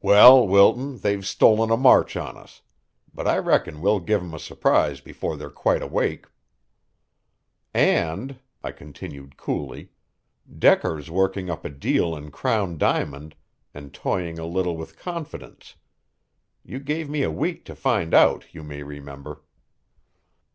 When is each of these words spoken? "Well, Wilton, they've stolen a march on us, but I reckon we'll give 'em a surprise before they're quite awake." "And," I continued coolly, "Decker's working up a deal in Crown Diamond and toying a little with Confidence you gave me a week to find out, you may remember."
"Well, 0.00 0.48
Wilton, 0.48 0.96
they've 1.00 1.26
stolen 1.26 1.70
a 1.70 1.76
march 1.76 2.16
on 2.16 2.38
us, 2.38 2.62
but 3.12 3.28
I 3.28 3.36
reckon 3.36 3.82
we'll 3.82 4.00
give 4.00 4.22
'em 4.22 4.32
a 4.32 4.38
surprise 4.38 5.02
before 5.02 5.36
they're 5.36 5.50
quite 5.50 5.82
awake." 5.82 6.24
"And," 7.74 8.38
I 8.64 8.72
continued 8.72 9.36
coolly, 9.36 9.90
"Decker's 10.50 11.10
working 11.10 11.50
up 11.50 11.66
a 11.66 11.68
deal 11.68 12.16
in 12.16 12.30
Crown 12.30 12.78
Diamond 12.78 13.34
and 13.74 13.92
toying 13.92 14.38
a 14.38 14.46
little 14.46 14.78
with 14.78 14.98
Confidence 14.98 15.74
you 16.64 16.78
gave 16.80 17.10
me 17.10 17.22
a 17.22 17.30
week 17.30 17.66
to 17.66 17.74
find 17.74 18.14
out, 18.14 18.46
you 18.54 18.62
may 18.64 18.82
remember." 18.82 19.42